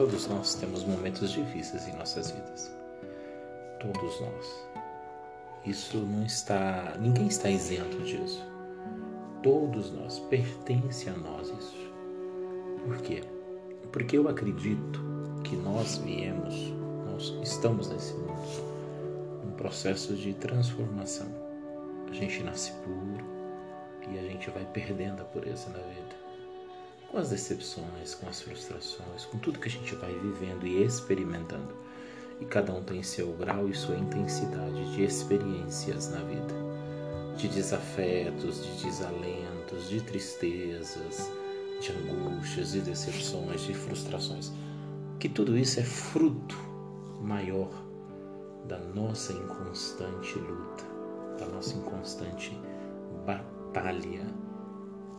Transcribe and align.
Todos 0.00 0.26
nós 0.28 0.54
temos 0.54 0.82
momentos 0.84 1.30
difíceis 1.30 1.86
em 1.86 1.94
nossas 1.94 2.30
vidas. 2.30 2.72
Todos 3.80 4.18
nós. 4.18 4.66
Isso 5.66 5.98
não 5.98 6.24
está. 6.24 6.96
Ninguém 6.98 7.26
está 7.26 7.50
isento 7.50 7.98
disso. 7.98 8.42
Todos 9.42 9.92
nós. 9.92 10.18
Pertence 10.18 11.06
a 11.10 11.12
nós 11.12 11.50
isso. 11.50 11.92
Por 12.82 12.96
quê? 13.02 13.22
Porque 13.92 14.16
eu 14.16 14.26
acredito 14.26 15.04
que 15.44 15.54
nós 15.54 15.98
viemos, 15.98 16.54
nós 17.12 17.34
estamos 17.42 17.90
nesse 17.90 18.14
mundo, 18.14 19.44
num 19.44 19.52
processo 19.52 20.14
de 20.14 20.32
transformação. 20.32 21.28
A 22.08 22.14
gente 22.14 22.42
nasce 22.42 22.72
puro 22.72 23.22
e 24.10 24.18
a 24.18 24.22
gente 24.22 24.48
vai 24.48 24.64
perdendo 24.72 25.20
a 25.20 25.26
pureza 25.26 25.68
na 25.68 25.78
vida 25.80 26.19
com 27.10 27.18
as 27.18 27.30
decepções, 27.30 28.14
com 28.14 28.28
as 28.28 28.40
frustrações, 28.40 29.24
com 29.24 29.38
tudo 29.38 29.58
que 29.58 29.68
a 29.68 29.70
gente 29.70 29.94
vai 29.96 30.12
vivendo 30.14 30.64
e 30.64 30.82
experimentando. 30.84 31.74
E 32.40 32.44
cada 32.44 32.72
um 32.72 32.82
tem 32.82 33.02
seu 33.02 33.32
grau 33.32 33.68
e 33.68 33.74
sua 33.74 33.96
intensidade 33.96 34.94
de 34.94 35.02
experiências 35.02 36.08
na 36.10 36.20
vida, 36.20 36.54
de 37.36 37.48
desafetos, 37.48 38.64
de 38.64 38.84
desalentos, 38.84 39.88
de 39.88 40.00
tristezas, 40.02 41.30
de 41.80 41.92
angústias, 41.92 42.72
de 42.72 42.80
decepções, 42.80 43.62
de 43.62 43.74
frustrações. 43.74 44.52
Que 45.18 45.28
tudo 45.28 45.58
isso 45.58 45.80
é 45.80 45.84
fruto 45.84 46.56
maior 47.20 47.70
da 48.68 48.78
nossa 48.78 49.32
inconstante 49.32 50.38
luta, 50.38 50.84
da 51.38 51.46
nossa 51.46 51.76
inconstante 51.76 52.58
batalha 53.26 54.26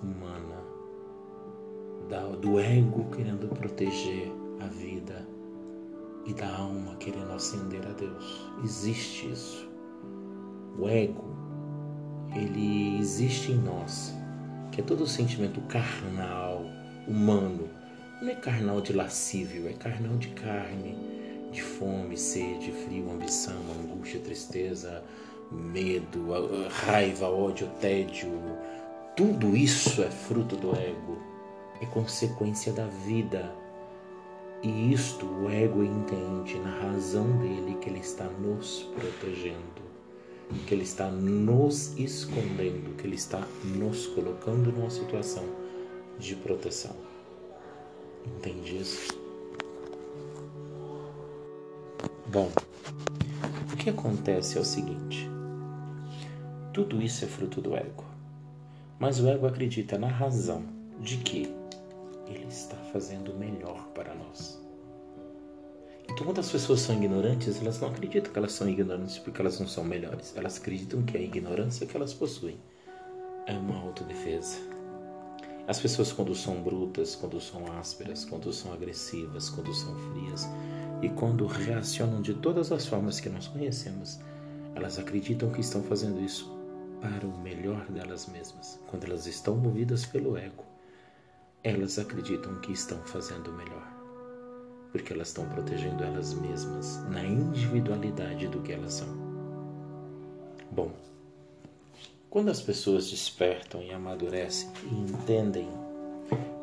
humana 0.01 0.60
do 2.19 2.59
ego 2.59 3.05
querendo 3.15 3.47
proteger 3.47 4.31
a 4.59 4.67
vida 4.67 5.25
e 6.25 6.33
da 6.33 6.57
alma 6.57 6.95
querendo 6.95 7.31
ascender 7.31 7.81
a 7.87 7.93
Deus. 7.93 8.49
Existe 8.63 9.31
isso. 9.31 9.69
O 10.77 10.87
ego, 10.87 11.25
ele 12.35 12.97
existe 12.99 13.51
em 13.51 13.57
nós, 13.57 14.13
que 14.71 14.81
é 14.81 14.83
todo 14.83 15.03
o 15.03 15.07
sentimento 15.07 15.61
carnal, 15.61 16.65
humano. 17.07 17.69
Não 18.21 18.29
é 18.29 18.35
carnal 18.35 18.81
de 18.81 18.93
lascívio, 18.93 19.67
é 19.67 19.73
carnal 19.73 20.15
de 20.17 20.29
carne, 20.29 20.97
de 21.51 21.61
fome, 21.61 22.17
sede, 22.17 22.71
frio, 22.71 23.09
ambição, 23.11 23.59
angústia, 23.79 24.19
tristeza, 24.19 25.03
medo, 25.51 26.27
raiva, 26.85 27.27
ódio, 27.27 27.67
tédio. 27.79 28.31
Tudo 29.17 29.55
isso 29.55 30.01
é 30.03 30.09
fruto 30.09 30.55
do 30.55 30.75
ego 30.75 31.30
é 31.81 31.85
consequência 31.87 32.71
da 32.71 32.85
vida. 32.85 33.53
E 34.61 34.93
isto 34.93 35.25
o 35.25 35.49
ego 35.49 35.83
entende 35.83 36.59
na 36.59 36.69
razão 36.79 37.25
dele 37.39 37.75
que 37.81 37.89
ele 37.89 37.99
está 37.99 38.25
nos 38.25 38.83
protegendo, 38.95 39.81
que 40.67 40.73
ele 40.75 40.83
está 40.83 41.09
nos 41.09 41.97
escondendo, 41.97 42.95
que 42.95 43.07
ele 43.07 43.15
está 43.15 43.45
nos 43.63 44.05
colocando 44.05 44.71
numa 44.71 44.91
situação 44.91 45.43
de 46.19 46.35
proteção. 46.35 46.95
Entende 48.23 48.77
isso? 48.77 49.19
Bom, 52.27 52.51
o 53.73 53.75
que 53.77 53.89
acontece 53.89 54.59
é 54.59 54.61
o 54.61 54.65
seguinte: 54.65 55.27
tudo 56.71 57.01
isso 57.01 57.25
é 57.25 57.27
fruto 57.27 57.59
do 57.59 57.75
ego, 57.75 58.05
mas 58.99 59.19
o 59.19 59.27
ego 59.27 59.47
acredita 59.47 59.97
na 59.97 60.07
razão 60.07 60.63
de 60.99 61.17
que 61.17 61.60
ele 62.27 62.47
está 62.47 62.77
fazendo 62.91 63.31
o 63.31 63.37
melhor 63.37 63.87
para 63.89 64.13
nós. 64.15 64.61
Então, 66.09 66.25
quando 66.25 66.39
as 66.39 66.51
pessoas 66.51 66.81
são 66.81 66.95
ignorantes, 66.95 67.61
elas 67.61 67.79
não 67.79 67.87
acreditam 67.87 68.31
que 68.31 68.37
elas 68.37 68.51
são 68.51 68.67
ignorantes 68.67 69.17
porque 69.17 69.39
elas 69.39 69.59
não 69.59 69.67
são 69.67 69.83
melhores. 69.83 70.35
Elas 70.35 70.57
acreditam 70.57 71.01
que 71.03 71.17
a 71.17 71.21
ignorância 71.21 71.87
que 71.87 71.95
elas 71.95 72.13
possuem 72.13 72.59
é 73.45 73.53
uma 73.53 73.79
autodefesa. 73.79 74.57
As 75.67 75.79
pessoas, 75.79 76.11
quando 76.11 76.35
são 76.35 76.61
brutas, 76.61 77.15
quando 77.15 77.39
são 77.39 77.65
ásperas, 77.77 78.25
quando 78.25 78.51
são 78.51 78.73
agressivas, 78.73 79.49
quando 79.49 79.73
são 79.73 79.95
frias 79.95 80.49
e 81.01 81.09
quando 81.09 81.45
reacionam 81.45 82.21
de 82.21 82.33
todas 82.33 82.71
as 82.71 82.85
formas 82.85 83.19
que 83.19 83.29
nós 83.29 83.47
conhecemos, 83.47 84.19
elas 84.75 84.99
acreditam 84.99 85.49
que 85.49 85.61
estão 85.61 85.81
fazendo 85.83 86.19
isso 86.19 86.51
para 86.99 87.25
o 87.25 87.37
melhor 87.39 87.85
delas 87.89 88.27
mesmas, 88.27 88.79
quando 88.87 89.05
elas 89.05 89.27
estão 89.27 89.55
movidas 89.55 90.05
pelo 90.05 90.35
ego 90.35 90.70
elas 91.63 91.99
acreditam 91.99 92.55
que 92.61 92.71
estão 92.71 92.97
fazendo 93.05 93.51
melhor, 93.53 93.87
porque 94.91 95.13
elas 95.13 95.27
estão 95.27 95.47
protegendo 95.47 96.03
elas 96.03 96.33
mesmas 96.33 97.03
na 97.09 97.23
individualidade 97.23 98.47
do 98.47 98.61
que 98.61 98.73
elas 98.73 98.93
são. 98.93 99.07
Bom, 100.71 100.91
quando 102.29 102.49
as 102.49 102.61
pessoas 102.61 103.09
despertam 103.09 103.83
e 103.83 103.91
amadurecem 103.91 104.71
e 104.85 104.95
entendem 104.95 105.69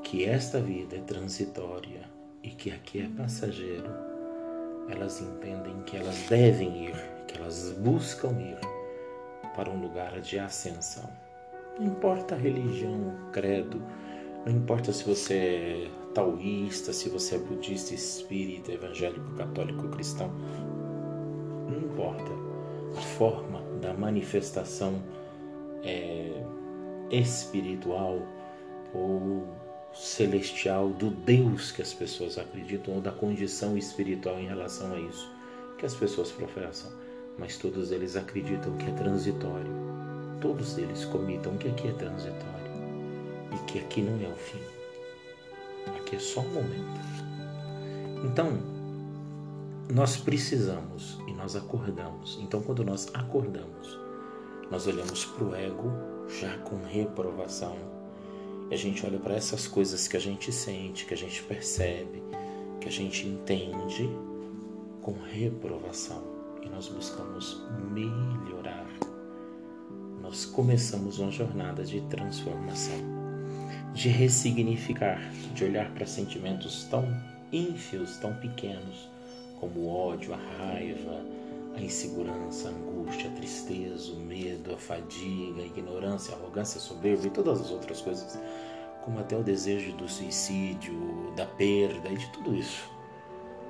que 0.03 0.25
esta 0.25 0.61
vida 0.61 0.97
é 0.97 1.01
transitória 1.01 2.09
e 2.43 2.49
que 2.49 2.71
aqui 2.71 3.03
é 3.03 3.09
passageiro, 3.09 3.91
elas 4.89 5.21
entendem 5.21 5.83
que 5.83 5.97
elas 5.97 6.17
devem 6.29 6.87
ir, 6.87 6.97
que 7.27 7.37
elas 7.37 7.73
buscam 7.79 8.33
ir 8.41 8.59
para 9.55 9.71
um 9.71 9.81
lugar 9.81 10.21
de 10.21 10.39
ascensão. 10.39 11.09
Não 11.79 11.87
importa 11.87 12.35
a 12.35 12.39
religião, 12.39 12.95
o 13.09 13.31
credo, 13.31 13.81
não 14.49 14.57
importa 14.57 14.95
se 14.95 15.05
você 15.05 15.35
é 15.35 15.91
taoísta, 16.15 16.91
se 16.91 17.11
você 17.11 17.35
é 17.35 17.39
budista, 17.39 17.93
espírita, 17.93 18.73
evangélico, 18.73 19.31
católico, 19.37 19.87
cristão. 19.89 20.31
Não 21.69 21.79
importa 21.79 22.33
a 22.97 23.01
forma 23.01 23.61
da 23.83 23.93
manifestação 23.93 25.03
é, 25.85 26.43
espiritual 27.11 28.23
ou 28.95 29.47
celestial 29.93 30.89
do 30.91 31.11
Deus 31.11 31.71
que 31.71 31.83
as 31.83 31.93
pessoas 31.93 32.39
acreditam 32.39 32.95
ou 32.95 33.01
da 33.03 33.13
condição 33.13 33.77
espiritual 33.77 34.39
em 34.39 34.47
relação 34.47 34.95
a 34.95 34.99
isso 34.99 35.31
que 35.77 35.85
as 35.85 35.95
pessoas 35.95 36.33
professam. 36.33 36.91
Mas 37.39 37.59
todos 37.59 37.93
eles 37.93 38.17
acreditam 38.17 38.75
que 38.79 38.89
é 38.89 38.93
transitório. 38.95 39.71
Todos 40.41 40.79
eles 40.79 41.05
comitam 41.05 41.55
que 41.59 41.69
aqui 41.69 41.89
é 41.89 41.93
transitório 41.93 42.58
e 43.53 43.59
que 43.67 43.79
aqui 43.79 44.03
não 44.03 44.15
é 44.25 44.29
o 44.29 44.37
fim. 44.37 44.61
Aqui 45.99 46.17
é 46.17 46.19
só 46.19 46.41
um 46.41 46.49
momento. 46.49 47.01
Então, 48.25 48.59
nós 49.93 50.17
precisamos 50.17 51.19
e 51.27 51.33
nós 51.33 51.57
acordamos. 51.57 52.39
Então, 52.43 52.61
quando 52.61 52.85
nós 52.85 53.09
acordamos, 53.15 53.99
nós 54.71 54.87
olhamos 54.87 55.25
para 55.25 55.45
o 55.45 55.55
ego 55.55 55.91
já 56.29 56.59
com 56.59 56.77
reprovação. 56.85 57.77
E 58.71 58.75
a 58.75 58.77
gente 58.77 59.05
olha 59.07 59.19
para 59.19 59.35
essas 59.35 59.67
coisas 59.67 60.07
que 60.07 60.17
a 60.17 60.21
gente 60.21 60.53
sente, 60.53 61.07
que 61.07 61.15
a 61.15 61.17
gente 61.17 61.43
percebe, 61.43 62.23
que 62.81 62.89
a 62.89 62.93
gente 62.93 63.27
entende 63.27 64.11
com 65.01 65.13
reprovação. 65.13 66.23
E 66.63 66.69
nós 66.69 66.89
buscamos 66.89 67.63
melhorar. 67.91 68.87
Nós 70.21 70.45
começamos 70.45 71.19
uma 71.19 71.31
jornada 71.31 71.83
de 71.83 72.03
transformação 72.03 73.18
de 73.93 74.09
ressignificar, 74.09 75.21
de 75.55 75.65
olhar 75.65 75.91
para 75.93 76.07
sentimentos 76.07 76.85
tão 76.85 77.05
ínfios, 77.53 78.17
tão 78.19 78.35
pequenos, 78.35 79.09
como 79.61 79.81
o 79.81 79.89
ódio, 79.89 80.35
a 80.35 80.37
raiva, 80.37 81.23
a 81.77 81.81
insegurança, 81.81 82.69
a 82.69 82.73
angústia, 82.73 83.29
a 83.29 83.33
tristeza, 83.35 84.13
o 84.13 84.21
medo, 84.21 84.75
a 84.75 84.77
fadiga, 84.77 85.63
a 85.63 85.67
ignorância, 85.67 86.35
a 86.35 86.39
arrogância, 86.39 86.79
a 86.79 86.81
soberba 86.81 87.27
e 87.27 87.31
todas 87.31 87.61
as 87.61 87.71
outras 87.71 88.01
coisas, 88.01 88.39
como 89.05 89.19
até 89.21 89.37
o 89.37 89.43
desejo 89.43 89.93
do 89.93 90.09
suicídio, 90.09 91.33
da 91.37 91.47
perda 91.47 92.09
e 92.09 92.17
de 92.17 92.31
tudo 92.33 92.55
isso. 92.55 92.91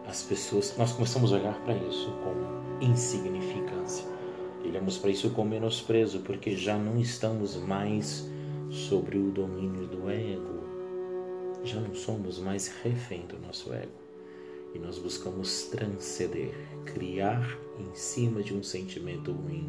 As 0.07 0.23
pessoas, 0.23 0.75
nós 0.79 0.93
começamos 0.93 1.33
a 1.33 1.37
olhar 1.37 1.55
para 1.65 1.75
isso 1.75 2.11
com 2.25 2.85
insignificância. 2.85 4.07
Olhamos 4.65 4.99
para 4.99 5.11
isso 5.11 5.31
com 5.31 5.45
menosprezo, 5.45 6.21
porque 6.21 6.57
já 6.57 6.77
não 6.79 6.99
estamos 6.99 7.57
mais 7.57 8.29
sobre 8.71 9.19
o 9.19 9.31
domínio 9.31 9.87
do 9.87 10.11
ego. 10.11 10.59
Já 11.65 11.81
não 11.81 11.95
somos 11.95 12.39
mais 12.39 12.69
refém 12.83 13.27
do 13.27 13.39
nosso 13.39 13.73
ego 13.73 14.09
e 14.75 14.79
nós 14.79 14.99
buscamos 14.99 15.65
transcender, 15.65 16.55
criar 16.85 17.59
em 17.79 17.95
cima 17.95 18.43
de 18.43 18.55
um 18.55 18.63
sentimento 18.63 19.33
ruim, 19.33 19.67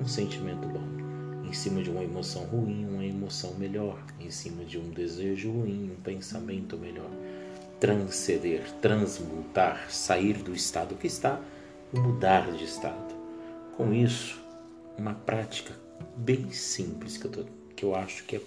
um 0.00 0.06
sentimento 0.06 0.68
bom, 0.68 1.48
em 1.48 1.52
cima 1.52 1.82
de 1.82 1.90
uma 1.90 2.02
emoção 2.02 2.44
ruim, 2.44 2.86
uma 2.86 3.04
emoção 3.04 3.54
melhor, 3.54 4.02
em 4.20 4.30
cima 4.30 4.64
de 4.64 4.78
um 4.78 4.90
desejo 4.90 5.50
ruim, 5.50 5.90
um 5.96 6.02
pensamento 6.02 6.76
melhor. 6.76 7.10
Transceder, 7.80 8.70
transmutar, 8.80 9.90
sair 9.90 10.42
do 10.42 10.52
estado 10.52 10.96
que 10.96 11.06
está 11.06 11.40
e 11.92 11.98
mudar 11.98 12.52
de 12.52 12.64
estado. 12.64 13.14
Com 13.76 13.92
isso, 13.92 14.40
uma 14.96 15.14
prática 15.14 15.74
bem 16.16 16.50
simples 16.50 17.16
que 17.16 17.26
eu 17.26 17.30
estou 17.30 17.57
que 17.78 17.84
eu 17.84 17.94
acho 17.94 18.24
que 18.24 18.36
é 18.36 18.40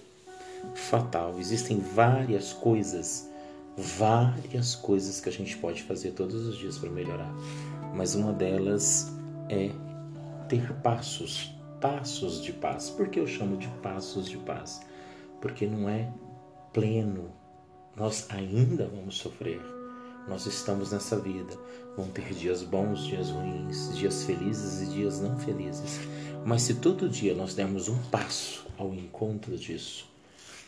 fatal. 0.75 1.39
Existem 1.39 1.79
várias 1.79 2.51
coisas 2.51 3.31
várias 3.77 4.75
coisas 4.75 5.21
que 5.21 5.29
a 5.29 5.31
gente 5.31 5.57
pode 5.57 5.83
fazer 5.83 6.11
todos 6.11 6.45
os 6.45 6.57
dias 6.57 6.77
para 6.77 6.89
melhorar, 6.89 7.33
mas 7.95 8.15
uma 8.15 8.33
delas 8.33 9.11
é 9.49 9.71
ter 10.49 10.73
passos, 10.81 11.55
passos 11.79 12.41
de 12.41 12.51
paz. 12.51 12.89
Por 12.89 13.07
que 13.07 13.19
eu 13.19 13.25
chamo 13.25 13.55
de 13.57 13.67
passos 13.81 14.29
de 14.29 14.37
paz? 14.37 14.81
Porque 15.39 15.65
não 15.65 15.87
é 15.87 16.11
pleno. 16.73 17.31
Nós 17.95 18.27
ainda 18.29 18.87
vamos 18.87 19.17
sofrer. 19.17 19.61
Nós 20.27 20.45
estamos 20.45 20.91
nessa 20.91 21.17
vida. 21.17 21.57
Vão 21.97 22.07
ter 22.07 22.33
dias 22.33 22.61
bons, 22.63 23.05
dias 23.05 23.29
ruins, 23.29 23.95
dias 23.95 24.23
felizes 24.23 24.81
e 24.81 24.91
dias 24.91 25.19
não 25.19 25.37
felizes. 25.37 25.99
Mas 26.45 26.61
se 26.63 26.75
todo 26.75 27.09
dia 27.09 27.33
nós 27.33 27.53
dermos 27.53 27.87
um 27.87 27.97
passo 28.03 28.65
ao 28.77 28.93
encontro 28.93 29.57
disso, 29.57 30.05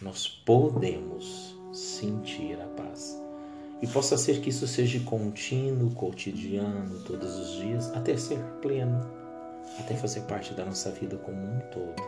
nós 0.02 0.28
podemos 0.28 1.56
sentir 1.72 2.60
a 2.62 2.68
paz. 2.68 3.18
E 3.82 3.88
possa 3.88 4.18
ser 4.18 4.40
que 4.40 4.50
isso 4.50 4.68
seja 4.68 5.00
contínuo, 5.02 5.92
cotidiano, 5.92 7.02
todos 7.04 7.38
os 7.38 7.58
dias, 7.58 7.92
até 7.94 8.16
ser 8.16 8.40
pleno, 8.62 9.10
até 9.80 9.96
fazer 9.96 10.22
parte 10.22 10.54
da 10.54 10.64
nossa 10.64 10.90
vida 10.92 11.18
como 11.18 11.38
um 11.38 11.60
todo 11.72 12.02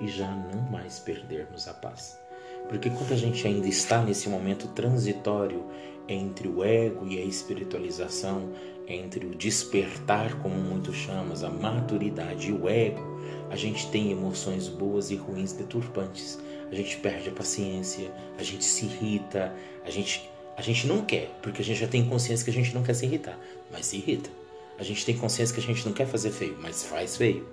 e 0.00 0.08
já 0.08 0.30
não 0.30 0.62
mais 0.70 0.98
perdermos 0.98 1.66
a 1.66 1.74
paz. 1.74 2.18
Porque 2.68 2.90
quando 2.90 3.12
a 3.12 3.16
gente 3.16 3.46
ainda 3.46 3.68
está 3.68 4.02
nesse 4.02 4.28
momento 4.28 4.68
transitório 4.68 5.64
entre 6.08 6.48
o 6.48 6.64
ego 6.64 7.06
e 7.06 7.18
a 7.18 7.24
espiritualização, 7.24 8.50
entre 8.86 9.26
o 9.26 9.34
despertar, 9.34 10.40
como 10.40 10.54
muito 10.54 10.92
chamas, 10.92 11.42
a 11.42 11.50
maturidade 11.50 12.48
e 12.48 12.52
o 12.52 12.68
ego, 12.68 13.02
a 13.50 13.56
gente 13.56 13.88
tem 13.90 14.10
emoções 14.10 14.68
boas 14.68 15.10
e 15.10 15.16
ruins 15.16 15.52
deturpantes. 15.52 16.38
A 16.70 16.74
gente 16.74 16.96
perde 16.98 17.28
a 17.28 17.32
paciência, 17.32 18.10
a 18.38 18.42
gente 18.42 18.64
se 18.64 18.86
irrita, 18.86 19.52
a 19.84 19.90
gente, 19.90 20.28
a 20.56 20.62
gente 20.62 20.86
não 20.86 21.04
quer, 21.04 21.30
porque 21.42 21.62
a 21.62 21.64
gente 21.64 21.78
já 21.78 21.86
tem 21.86 22.04
consciência 22.08 22.44
que 22.44 22.50
a 22.50 22.54
gente 22.54 22.74
não 22.74 22.82
quer 22.82 22.94
se 22.94 23.06
irritar, 23.06 23.38
mas 23.70 23.86
se 23.86 23.96
irrita. 23.96 24.30
A 24.78 24.82
gente 24.82 25.04
tem 25.06 25.16
consciência 25.16 25.54
que 25.54 25.60
a 25.60 25.64
gente 25.64 25.86
não 25.86 25.92
quer 25.92 26.06
fazer 26.06 26.30
feio, 26.30 26.56
mas 26.60 26.84
faz 26.84 27.16
feio. 27.16 27.46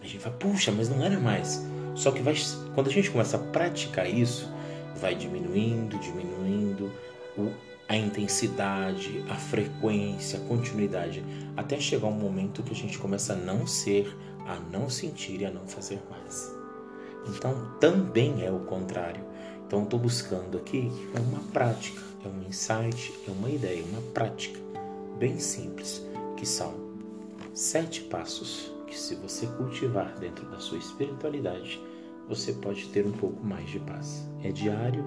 A 0.00 0.06
gente 0.06 0.20
fala, 0.20 0.36
puxa, 0.36 0.72
mas 0.72 0.88
não 0.88 1.04
era 1.04 1.18
mais. 1.18 1.62
Só 1.94 2.10
que 2.10 2.22
vai, 2.22 2.34
quando 2.74 2.88
a 2.88 2.92
gente 2.92 3.10
começa 3.10 3.36
a 3.36 3.40
praticar 3.40 4.08
isso, 4.08 4.50
vai 4.96 5.14
diminuindo, 5.14 5.98
diminuindo 5.98 6.90
o, 7.36 7.50
a 7.88 7.96
intensidade, 7.96 9.24
a 9.28 9.34
frequência, 9.34 10.38
a 10.38 10.42
continuidade, 10.42 11.24
até 11.56 11.80
chegar 11.80 12.06
um 12.06 12.12
momento 12.12 12.62
que 12.62 12.72
a 12.72 12.76
gente 12.76 12.98
começa 12.98 13.32
a 13.32 13.36
não 13.36 13.66
ser, 13.66 14.16
a 14.46 14.56
não 14.70 14.88
sentir 14.88 15.40
e 15.40 15.46
a 15.46 15.50
não 15.50 15.66
fazer 15.66 16.00
mais. 16.10 16.54
Então, 17.26 17.72
também 17.80 18.44
é 18.44 18.50
o 18.50 18.60
contrário. 18.60 19.24
Então, 19.66 19.82
estou 19.82 19.98
buscando 19.98 20.56
aqui 20.56 20.90
uma 21.14 21.40
prática, 21.52 22.00
é 22.24 22.28
um 22.28 22.48
insight, 22.48 23.12
é 23.26 23.30
uma 23.30 23.50
ideia, 23.50 23.84
uma 23.84 24.02
prática 24.12 24.58
bem 25.18 25.38
simples, 25.38 26.04
que 26.36 26.46
são 26.46 26.74
sete 27.52 28.02
passos 28.02 28.72
que, 28.90 28.98
se 28.98 29.14
você 29.14 29.46
cultivar 29.46 30.12
dentro 30.18 30.44
da 30.50 30.58
sua 30.58 30.76
espiritualidade, 30.76 31.80
você 32.28 32.52
pode 32.52 32.88
ter 32.88 33.06
um 33.06 33.12
pouco 33.12 33.42
mais 33.44 33.70
de 33.70 33.78
paz. 33.78 34.28
É 34.42 34.50
diário 34.50 35.04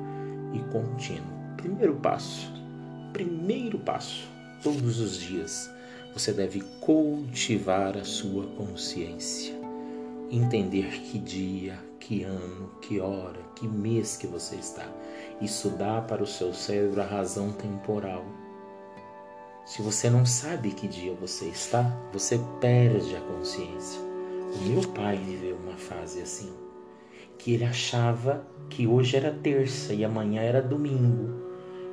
e 0.54 0.60
contínuo. 0.72 1.44
Primeiro 1.58 1.96
passo, 1.96 2.52
primeiro 3.12 3.78
passo, 3.78 4.28
todos 4.64 5.00
os 5.00 5.18
dias, 5.18 5.70
você 6.14 6.32
deve 6.32 6.62
cultivar 6.80 7.98
a 7.98 8.06
sua 8.06 8.46
consciência. 8.58 9.54
Entender 10.32 10.90
que 11.02 11.20
dia, 11.20 11.78
que 12.00 12.24
ano, 12.24 12.72
que 12.82 13.00
hora, 13.00 13.40
que 13.56 13.68
mês 13.68 14.18
que 14.18 14.28
você 14.28 14.56
está. 14.56 14.88
Isso 15.42 15.70
dá 15.72 16.02
para 16.02 16.24
o 16.24 16.28
seu 16.28 16.54
cérebro 16.54 17.02
a 17.02 17.06
razão 17.06 17.52
temporal 17.52 18.26
se 19.66 19.82
você 19.82 20.10
não 20.10 20.26
sabe 20.26 20.72
que 20.72 20.88
dia 20.88 21.14
você 21.14 21.46
está, 21.46 21.84
você 22.12 22.40
perde 22.60 23.16
a 23.16 23.22
consciência. 23.22 24.00
O 24.02 24.70
meu 24.70 24.82
pai 24.90 25.16
viveu 25.16 25.56
uma 25.56 25.78
fase 25.78 26.22
assim, 26.22 26.52
que 27.38 27.54
ele 27.54 27.64
achava 27.64 28.46
que 28.70 28.86
hoje 28.86 29.16
era 29.16 29.32
terça 29.32 29.94
e 29.94 30.04
amanhã 30.04 30.42
era 30.42 30.62
domingo, 30.62 31.42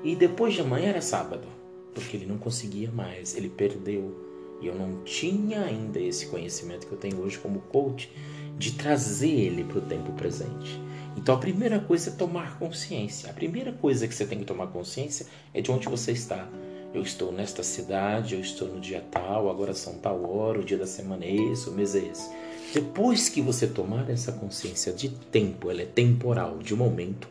e 0.03 0.17
depois 0.17 0.55
de 0.55 0.63
amanhã 0.63 0.89
era 0.89 1.01
sábado, 1.01 1.47
porque 1.95 2.17
ele 2.17 2.27
não 2.27 2.39
conseguia 2.39 2.91
mais, 2.91 3.37
ele 3.37 3.49
perdeu. 3.49 4.29
E 4.61 4.67
eu 4.67 4.75
não 4.75 5.05
tinha 5.05 5.63
ainda 5.63 5.99
esse 6.01 6.27
conhecimento 6.27 6.87
que 6.87 6.93
eu 6.93 6.99
tenho 6.99 7.19
hoje 7.21 7.39
como 7.39 7.61
coach 7.61 8.13
de 8.59 8.73
trazer 8.73 9.31
ele 9.31 9.65
para 9.65 9.79
o 9.79 9.83
tempo 9.83 10.13
presente. 10.13 10.79
Então 11.17 11.35
a 11.35 11.39
primeira 11.39 11.81
coisa 11.81 12.11
é 12.11 12.13
tomar 12.13 12.59
consciência. 12.59 13.31
A 13.31 13.33
primeira 13.33 13.73
coisa 13.73 14.07
que 14.07 14.15
você 14.15 14.27
tem 14.27 14.39
que 14.39 14.45
tomar 14.45 14.67
consciência 14.67 15.27
é 15.55 15.63
de 15.63 15.71
onde 15.71 15.89
você 15.89 16.13
está 16.13 16.47
eu 16.93 17.03
estou 17.03 17.31
nesta 17.31 17.63
cidade, 17.63 18.35
eu 18.35 18.41
estou 18.41 18.69
no 18.69 18.81
dia 18.81 19.05
tal, 19.11 19.49
agora 19.49 19.73
são 19.73 19.95
tal 19.95 20.23
hora, 20.25 20.59
o 20.59 20.65
dia 20.65 20.77
da 20.77 20.87
semana 20.87 21.25
é 21.25 21.35
esse, 21.35 21.69
o 21.69 21.73
mês 21.73 21.95
é 21.95 22.01
esse. 22.01 22.29
Depois 22.75 23.29
que 23.29 23.41
você 23.41 23.67
tomar 23.67 24.11
essa 24.11 24.33
consciência 24.33 24.93
de 24.93 25.09
tempo, 25.09 25.71
ela 25.71 25.83
é 25.83 25.87
temporal, 25.87 26.59
de 26.59 26.75
momento, 26.75 27.29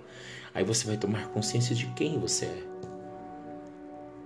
aí 0.53 0.63
você 0.63 0.85
vai 0.87 0.97
tomar 0.97 1.27
consciência 1.29 1.75
de 1.75 1.85
quem 1.87 2.17
você 2.17 2.45
é. 2.45 2.63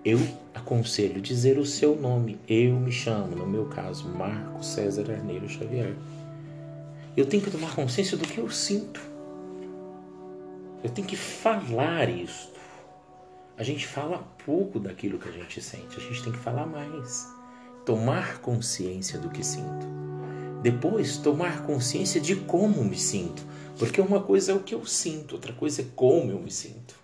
Eu 0.05 0.19
aconselho 0.53 1.21
dizer 1.21 1.57
o 1.57 1.65
seu 1.65 1.95
nome. 1.95 2.37
Eu 2.45 2.73
me 2.73 2.91
chamo, 2.91 3.37
no 3.37 3.47
meu 3.47 3.67
caso, 3.67 4.09
Marco 4.09 4.63
César 4.63 5.09
Arneiro 5.09 5.47
Xavier. 5.47 5.95
Eu 7.15 7.25
tenho 7.25 7.41
que 7.41 7.49
tomar 7.49 7.73
consciência 7.73 8.17
do 8.17 8.27
que 8.27 8.37
eu 8.37 8.49
sinto. 8.49 8.99
Eu 10.83 10.89
tenho 10.89 11.07
que 11.07 11.15
falar 11.15 12.09
isso 12.09 12.52
a 13.57 13.63
gente 13.63 13.85
fala 13.85 14.27
pouco 14.45 14.79
daquilo 14.79 15.19
que 15.19 15.29
a 15.29 15.31
gente 15.31 15.61
sente, 15.61 15.97
a 15.97 15.99
gente 15.99 16.23
tem 16.23 16.33
que 16.33 16.39
falar 16.39 16.65
mais. 16.65 17.27
Tomar 17.85 18.39
consciência 18.39 19.19
do 19.19 19.29
que 19.29 19.43
sinto. 19.43 19.85
Depois, 20.61 21.17
tomar 21.17 21.63
consciência 21.63 22.19
de 22.19 22.35
como 22.35 22.83
me 22.83 22.97
sinto. 22.97 23.43
Porque 23.77 23.99
uma 23.99 24.21
coisa 24.21 24.53
é 24.53 24.55
o 24.55 24.61
que 24.61 24.73
eu 24.73 24.85
sinto, 24.85 25.33
outra 25.33 25.53
coisa 25.53 25.81
é 25.81 25.85
como 25.95 26.31
eu 26.31 26.39
me 26.39 26.49
sinto. 26.49 26.95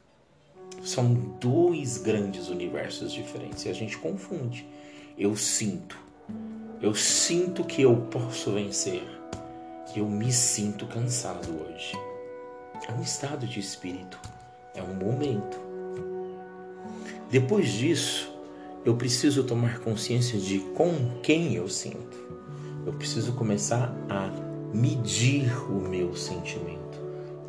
São 0.83 1.13
dois 1.13 1.97
grandes 1.97 2.47
universos 2.47 3.11
diferentes 3.11 3.65
e 3.65 3.69
a 3.69 3.73
gente 3.73 3.97
confunde. 3.97 4.65
Eu 5.17 5.35
sinto. 5.35 5.97
Eu 6.81 6.95
sinto 6.95 7.65
que 7.65 7.81
eu 7.81 7.95
posso 8.09 8.53
vencer. 8.53 9.03
Eu 9.93 10.07
me 10.07 10.31
sinto 10.31 10.87
cansado 10.87 11.49
hoje. 11.49 11.91
É 12.87 12.93
um 12.93 13.01
estado 13.01 13.45
de 13.45 13.59
espírito. 13.59 14.17
É 14.73 14.81
um 14.81 14.93
momento. 14.93 15.68
Depois 17.29 17.69
disso, 17.69 18.27
eu 18.83 18.95
preciso 18.95 19.43
tomar 19.43 19.79
consciência 19.81 20.39
de 20.39 20.59
com 20.73 21.19
quem 21.21 21.53
eu 21.53 21.69
sinto. 21.69 22.17
Eu 22.87 22.93
preciso 22.93 23.33
começar 23.33 23.95
a 24.09 24.31
medir 24.73 25.53
o 25.69 25.79
meu 25.87 26.15
sentimento. 26.15 26.99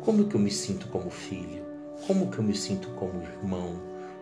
Como 0.01 0.25
que 0.25 0.35
eu 0.35 0.39
me 0.39 0.51
sinto 0.51 0.87
como 0.89 1.09
filho? 1.09 1.63
Como 2.05 2.29
que 2.29 2.37
eu 2.37 2.43
me 2.43 2.53
sinto 2.55 2.89
como 2.89 3.23
irmão? 3.23 3.73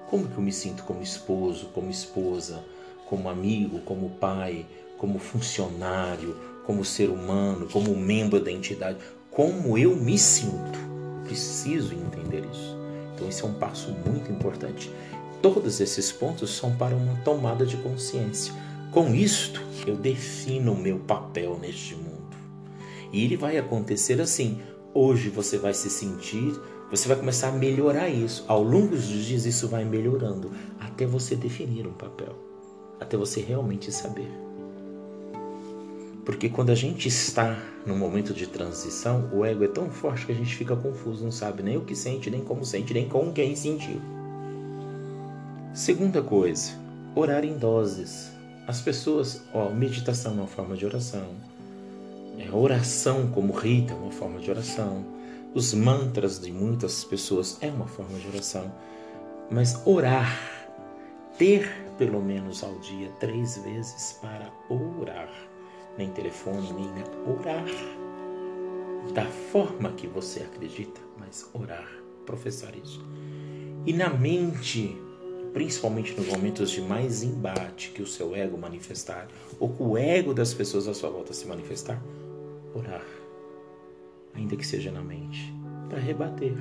Como 0.09 0.29
que 0.29 0.37
eu 0.37 0.41
me 0.41 0.51
sinto 0.53 0.83
como 0.83 1.01
esposo, 1.01 1.65
como 1.73 1.89
esposa, 1.89 2.63
como 3.05 3.27
amigo, 3.27 3.79
como 3.81 4.11
pai, 4.11 4.65
como 4.97 5.19
funcionário, 5.19 6.37
como 6.65 6.85
ser 6.85 7.09
humano, 7.09 7.67
como 7.69 7.93
membro 7.97 8.39
da 8.39 8.49
entidade? 8.51 8.99
Como 9.29 9.77
eu 9.77 9.93
me 9.93 10.17
sinto? 10.17 10.79
Preciso 11.25 11.93
entender 11.93 12.45
isso. 12.49 12.77
Então, 13.13 13.27
esse 13.27 13.43
é 13.43 13.45
um 13.45 13.53
passo 13.55 13.91
muito 14.05 14.31
importante. 14.31 14.89
Todos 15.41 15.79
esses 15.79 16.11
pontos 16.11 16.49
são 16.49 16.75
para 16.75 16.93
uma 16.93 17.15
tomada 17.23 17.65
de 17.65 17.77
consciência. 17.77 18.53
Com 18.91 19.15
isto, 19.15 19.63
eu 19.87 19.95
defino 19.95 20.73
o 20.73 20.77
meu 20.77 20.99
papel 20.99 21.57
neste 21.57 21.95
mundo. 21.95 22.35
E 23.13 23.23
ele 23.23 23.37
vai 23.37 23.57
acontecer 23.57 24.19
assim. 24.19 24.59
Hoje 24.93 25.29
você 25.29 25.57
vai 25.57 25.73
se 25.73 25.89
sentir, 25.89 26.59
você 26.91 27.07
vai 27.07 27.15
começar 27.15 27.49
a 27.49 27.51
melhorar 27.53 28.09
isso. 28.09 28.43
Ao 28.47 28.61
longo 28.61 28.89
dos 28.89 29.07
dias, 29.07 29.45
isso 29.45 29.67
vai 29.69 29.85
melhorando 29.85 30.51
até 30.79 31.05
você 31.05 31.35
definir 31.35 31.87
um 31.87 31.93
papel, 31.93 32.35
até 32.99 33.15
você 33.15 33.39
realmente 33.39 33.91
saber. 33.93 34.29
Porque 36.25 36.49
quando 36.49 36.71
a 36.71 36.75
gente 36.75 37.07
está 37.07 37.57
no 37.85 37.95
momento 37.95 38.33
de 38.33 38.45
transição, 38.45 39.29
o 39.33 39.45
ego 39.45 39.63
é 39.63 39.67
tão 39.67 39.89
forte 39.89 40.25
que 40.25 40.31
a 40.33 40.35
gente 40.35 40.53
fica 40.53 40.75
confuso, 40.75 41.23
não 41.23 41.31
sabe 41.31 41.63
nem 41.63 41.77
o 41.77 41.81
que 41.81 41.95
sente, 41.95 42.29
nem 42.29 42.41
como 42.41 42.65
sente, 42.65 42.93
nem 42.93 43.07
com 43.07 43.31
quem 43.31 43.55
sentiu. 43.55 44.18
Segunda 45.73 46.23
coisa, 46.23 46.71
orar 47.15 47.45
em 47.45 47.55
doses. 47.55 48.31
As 48.67 48.81
pessoas, 48.81 49.43
ó, 49.53 49.69
meditação 49.69 50.31
é 50.31 50.35
uma 50.35 50.47
forma 50.47 50.75
de 50.75 50.83
oração. 50.83 51.27
É, 52.39 52.51
oração 52.51 53.27
como 53.27 53.53
rita 53.53 53.93
é 53.93 53.95
uma 53.95 54.11
forma 54.11 54.39
de 54.39 54.49
oração. 54.49 55.05
Os 55.53 55.73
mantras 55.75 56.39
de 56.39 56.51
muitas 56.51 57.03
pessoas 57.03 57.59
é 57.61 57.67
uma 57.67 57.85
forma 57.85 58.17
de 58.17 58.27
oração. 58.27 58.71
Mas 59.51 59.79
orar, 59.85 60.39
ter 61.37 61.69
pelo 61.99 62.19
menos 62.19 62.63
ao 62.63 62.73
dia 62.79 63.11
três 63.19 63.57
vezes 63.59 64.17
para 64.19 64.51
orar, 64.69 65.29
nem 65.97 66.09
telefone, 66.09 66.73
nem 66.73 67.03
orar, 67.27 67.65
da 69.13 69.25
forma 69.25 69.91
que 69.91 70.07
você 70.07 70.41
acredita, 70.41 70.99
mas 71.17 71.47
orar, 71.53 71.87
professar 72.25 72.75
isso 72.75 73.03
E 73.85 73.93
na 73.93 74.09
mente, 74.09 75.08
principalmente 75.53 76.13
nos 76.13 76.27
momentos 76.27 76.71
de 76.71 76.81
mais 76.81 77.23
embate 77.23 77.89
que 77.89 78.01
o 78.01 78.07
seu 78.07 78.35
ego 78.35 78.57
manifestar, 78.57 79.27
ou 79.59 79.69
que 79.69 79.81
o 79.81 79.97
ego 79.97 80.33
das 80.33 80.53
pessoas 80.53 80.87
à 80.87 80.93
sua 80.93 81.09
volta 81.09 81.33
se 81.33 81.47
manifestar, 81.47 82.01
orar, 82.73 83.05
ainda 84.33 84.55
que 84.55 84.65
seja 84.65 84.91
na 84.91 85.01
mente, 85.01 85.53
para 85.89 85.99
rebater. 85.99 86.53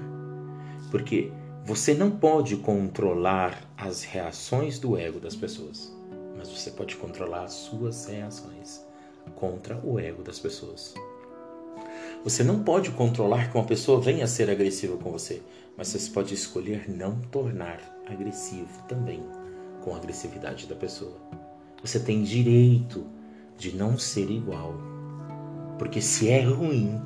Porque 0.90 1.30
você 1.64 1.92
não 1.92 2.10
pode 2.10 2.56
controlar 2.56 3.70
as 3.76 4.02
reações 4.02 4.78
do 4.78 4.96
ego 4.96 5.20
das 5.20 5.36
pessoas, 5.36 5.94
mas 6.36 6.48
você 6.48 6.70
pode 6.70 6.96
controlar 6.96 7.44
as 7.44 7.52
suas 7.52 8.06
reações 8.06 8.80
contra 9.34 9.78
o 9.84 9.98
ego 9.98 10.22
das 10.22 10.38
pessoas. 10.38 10.94
Você 12.24 12.42
não 12.42 12.62
pode 12.62 12.90
controlar 12.92 13.50
que 13.50 13.56
uma 13.56 13.66
pessoa 13.66 14.00
venha 14.00 14.24
a 14.24 14.28
ser 14.28 14.50
agressiva 14.50 14.96
com 14.96 15.12
você, 15.12 15.42
mas 15.76 15.88
você 15.88 16.10
pode 16.10 16.34
escolher 16.34 16.88
não 16.88 17.20
tornar 17.30 17.97
agressivo 18.14 18.82
também 18.88 19.22
com 19.82 19.94
a 19.94 19.96
agressividade 19.96 20.66
da 20.66 20.74
pessoa. 20.74 21.16
Você 21.82 22.00
tem 22.00 22.22
direito 22.22 23.06
de 23.56 23.74
não 23.74 23.98
ser 23.98 24.30
igual. 24.30 24.74
Porque 25.78 26.00
se 26.00 26.28
é 26.28 26.42
ruim, 26.42 27.00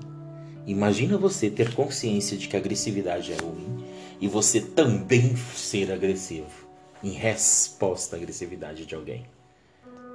imagina 0.67 1.19
você 1.19 1.51
ter 1.51 1.75
consciência 1.75 2.37
de 2.37 2.49
que 2.49 2.57
a 2.57 2.59
agressividade 2.59 3.33
é 3.33 3.37
ruim 3.37 3.85
e 4.21 4.29
você 4.29 4.61
também 4.61 5.37
ser 5.37 5.93
agressivo 5.93 6.69
em 7.03 7.11
resposta 7.11 8.17
à 8.17 8.19
agressividade 8.19 8.87
de 8.87 8.95
alguém. 8.95 9.27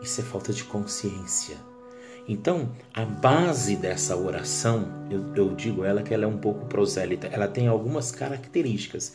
Isso 0.01 0.22
é 0.22 0.24
falta 0.24 0.53
de 0.53 0.63
consciência. 0.63 1.58
Então, 2.27 2.70
a 2.94 3.06
base 3.06 3.75
dessa 3.75 4.15
oração, 4.15 5.08
eu, 5.10 5.34
eu 5.36 5.56
digo 5.56 5.86
ela 5.86 6.03
que 6.03 6.13
ela 6.13 6.25
é 6.25 6.27
um 6.27 6.38
pouco 6.38 6.65
prosélita, 6.65 7.27
ela 7.27 7.48
tem 7.48 7.67
algumas 7.67 8.12
características. 8.12 9.13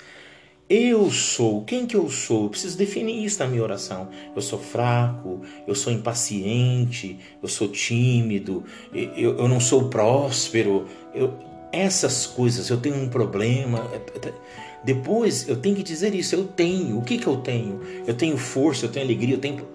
Eu 0.69 1.11
sou, 1.11 1.65
quem 1.65 1.87
que 1.87 1.97
eu 1.97 2.09
sou? 2.09 2.45
Eu 2.45 2.51
preciso 2.51 2.79
definir 2.79 3.25
isso 3.25 3.39
na 3.41 3.47
minha 3.47 3.63
oração. 3.63 4.09
Eu 4.35 4.41
sou 4.41 4.59
fraco, 4.59 5.43
eu 5.67 5.75
sou 5.75 5.93
impaciente, 5.93 7.19
eu 7.43 7.49
sou 7.49 7.69
tímido, 7.69 8.65
eu, 8.95 9.37
eu 9.39 9.49
não 9.49 9.61
sou 9.61 9.89
próspero. 9.91 10.87
Eu, 11.15 11.35
essas 11.73 12.27
coisas, 12.27 12.71
eu 12.71 12.79
tenho 12.79 12.97
um 12.97 13.09
problema. 13.09 13.91
Depois 14.85 15.49
eu 15.49 15.57
tenho 15.57 15.77
que 15.77 15.83
dizer 15.83 16.15
isso, 16.15 16.35
eu 16.35 16.45
tenho. 16.45 16.99
O 16.99 17.03
que, 17.03 17.19
que 17.19 17.27
eu 17.27 17.37
tenho? 17.37 17.81
Eu 18.07 18.15
tenho 18.15 18.37
força, 18.39 18.87
eu 18.87 18.91
tenho 18.91 19.05
alegria, 19.05 19.35
eu 19.35 19.41
tenho 19.41 19.67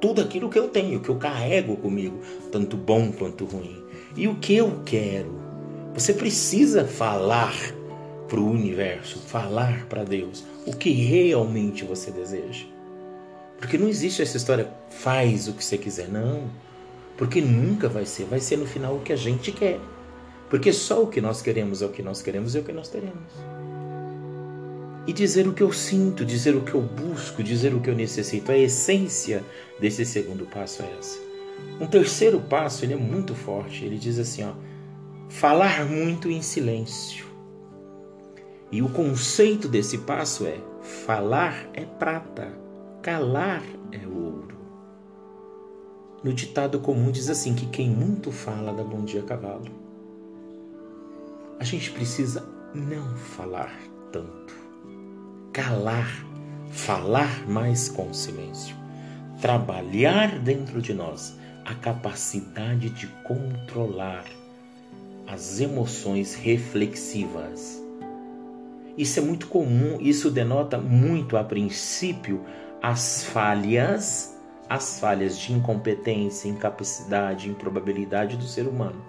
tudo 0.00 0.20
aquilo 0.20 0.50
que 0.50 0.58
eu 0.58 0.68
tenho, 0.68 1.00
que 1.00 1.08
eu 1.08 1.16
carrego 1.16 1.76
comigo, 1.76 2.20
tanto 2.50 2.76
bom 2.76 3.12
quanto 3.12 3.44
ruim. 3.44 3.82
E 4.16 4.26
o 4.28 4.34
que 4.34 4.54
eu 4.54 4.82
quero? 4.84 5.40
Você 5.94 6.12
precisa 6.12 6.84
falar 6.84 7.54
para 8.32 8.40
o 8.40 8.50
universo, 8.50 9.18
falar 9.18 9.84
para 9.90 10.04
Deus 10.04 10.42
o 10.66 10.74
que 10.74 10.90
realmente 10.90 11.84
você 11.84 12.10
deseja. 12.10 12.64
Porque 13.58 13.76
não 13.76 13.90
existe 13.90 14.22
essa 14.22 14.38
história, 14.38 14.72
faz 14.88 15.48
o 15.48 15.52
que 15.52 15.62
você 15.62 15.76
quiser, 15.76 16.08
não. 16.08 16.50
Porque 17.18 17.42
nunca 17.42 17.90
vai 17.90 18.06
ser, 18.06 18.24
vai 18.24 18.40
ser 18.40 18.56
no 18.56 18.64
final 18.64 18.96
o 18.96 19.00
que 19.00 19.12
a 19.12 19.16
gente 19.16 19.52
quer. 19.52 19.78
Porque 20.48 20.72
só 20.72 21.02
o 21.02 21.08
que 21.08 21.20
nós 21.20 21.42
queremos 21.42 21.82
é 21.82 21.86
o 21.86 21.90
que 21.90 22.02
nós 22.02 22.22
queremos 22.22 22.54
e 22.54 22.58
é 22.58 22.60
o 22.62 22.64
que 22.64 22.72
nós 22.72 22.88
teremos 22.88 23.52
e 25.06 25.12
dizer 25.12 25.48
o 25.48 25.52
que 25.52 25.62
eu 25.62 25.72
sinto, 25.72 26.24
dizer 26.24 26.54
o 26.54 26.62
que 26.62 26.74
eu 26.74 26.80
busco, 26.80 27.42
dizer 27.42 27.74
o 27.74 27.80
que 27.80 27.90
eu 27.90 27.94
necessito. 27.94 28.52
A 28.52 28.56
essência 28.56 29.44
desse 29.80 30.06
segundo 30.06 30.46
passo 30.46 30.82
é 30.82 30.96
essa. 30.98 31.18
Um 31.80 31.86
terceiro 31.86 32.40
passo, 32.40 32.84
ele 32.84 32.94
é 32.94 32.96
muito 32.96 33.34
forte. 33.34 33.84
Ele 33.84 33.98
diz 33.98 34.18
assim, 34.18 34.44
ó: 34.44 34.52
falar 35.28 35.84
muito 35.84 36.30
em 36.30 36.40
silêncio. 36.40 37.31
E 38.72 38.82
o 38.82 38.88
conceito 38.88 39.68
desse 39.68 39.98
passo 39.98 40.46
é: 40.46 40.58
falar 40.82 41.68
é 41.74 41.84
prata, 41.84 42.52
calar 43.02 43.62
é 43.92 44.04
ouro. 44.06 44.56
No 46.24 46.32
ditado 46.32 46.80
comum 46.80 47.12
diz 47.12 47.28
assim 47.28 47.54
que 47.54 47.66
quem 47.66 47.90
muito 47.90 48.32
fala 48.32 48.72
dá 48.72 48.82
bom 48.82 49.04
dia 49.04 49.20
a 49.20 49.24
cavalo. 49.24 49.70
A 51.60 51.64
gente 51.64 51.90
precisa 51.92 52.44
não 52.74 53.14
falar 53.14 53.72
tanto 54.10 54.62
calar, 55.52 56.24
falar 56.70 57.46
mais 57.46 57.88
com 57.88 58.12
silêncio, 58.14 58.74
trabalhar 59.40 60.38
dentro 60.38 60.80
de 60.80 60.94
nós 60.94 61.36
a 61.64 61.74
capacidade 61.74 62.88
de 62.88 63.06
controlar 63.22 64.24
as 65.26 65.60
emoções 65.60 66.34
reflexivas. 66.34 67.81
Isso 68.96 69.18
é 69.18 69.22
muito 69.22 69.46
comum, 69.46 69.98
isso 70.00 70.30
denota 70.30 70.78
muito 70.78 71.36
a 71.36 71.44
princípio 71.44 72.44
as 72.82 73.24
falhas, 73.24 74.36
as 74.68 74.98
falhas 74.98 75.38
de 75.38 75.52
incompetência, 75.52 76.48
incapacidade, 76.48 77.48
improbabilidade 77.48 78.36
do 78.36 78.44
ser 78.44 78.66
humano. 78.66 79.00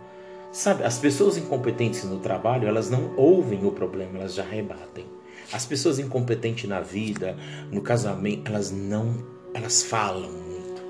Sabe, 0.52 0.84
as 0.84 1.00
pessoas 1.00 1.36
incompetentes 1.36 2.04
no 2.04 2.20
trabalho, 2.20 2.68
elas 2.68 2.90
não 2.90 3.16
ouvem 3.18 3.66
o 3.66 3.72
problema, 3.72 4.20
elas 4.20 4.36
já 4.36 4.44
rebatem. 4.44 5.06
As 5.52 5.66
pessoas 5.66 5.98
incompetentes 5.98 6.70
na 6.70 6.80
vida, 6.80 7.36
no 7.72 7.82
casamento, 7.82 8.52
elas 8.52 8.72
não, 8.72 9.26
elas 9.54 9.82
falam 9.82 10.32
muito. 10.32 10.82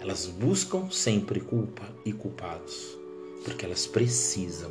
Elas 0.00 0.26
buscam 0.26 0.88
sempre 0.90 1.40
culpa 1.40 1.82
e 2.04 2.12
culpados, 2.12 2.96
porque 3.44 3.66
elas 3.66 3.86
precisam 3.86 4.70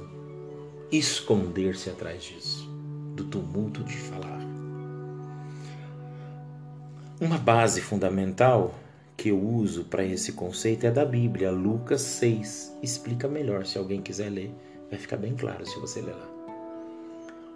esconder-se 0.92 1.90
atrás 1.90 2.24
disso, 2.24 2.59
do 3.20 3.26
tumulto 3.26 3.84
de 3.84 3.98
falar. 3.98 4.40
Uma 7.20 7.38
base 7.38 7.82
fundamental 7.82 8.74
que 9.18 9.30
eu 9.30 9.40
uso 9.40 9.84
para 9.84 10.06
esse 10.06 10.32
conceito 10.32 10.86
é 10.86 10.92
da 10.92 11.04
Bíblia, 11.04 11.52
Lucas 11.52 12.02
6. 12.02 12.78
Explica 12.82 13.28
melhor 13.28 13.66
se 13.66 13.78
alguém 13.78 14.02
quiser 14.02 14.30
ler, 14.30 14.56
vai 14.90 14.98
ficar 14.98 15.18
bem 15.18 15.36
claro 15.36 15.66
se 15.66 15.78
você 15.80 16.00
ler 16.00 16.16
lá. 16.16 16.30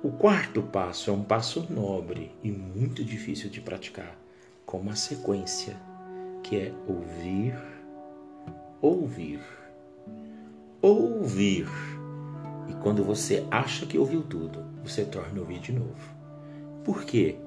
O 0.04 0.12
quarto 0.12 0.62
passo 0.62 1.10
é 1.10 1.14
um 1.14 1.24
passo 1.24 1.66
nobre 1.70 2.30
e 2.44 2.52
muito 2.52 3.02
difícil 3.06 3.50
de 3.50 3.62
praticar, 3.62 4.18
com 4.66 4.80
uma 4.80 4.98
sequência 4.98 5.78
que 6.44 6.58
é 6.58 6.74
ouvir, 6.86 7.56
ouvir, 8.82 9.40
ouvir. 10.82 11.70
Quando 12.84 13.02
você 13.02 13.46
acha 13.50 13.86
que 13.86 13.98
ouviu 13.98 14.22
tudo, 14.22 14.60
você 14.84 15.06
torna 15.06 15.38
a 15.38 15.42
ouvir 15.42 15.60
de 15.60 15.72
novo. 15.72 15.96
Por 16.84 17.06
quê? 17.06 17.38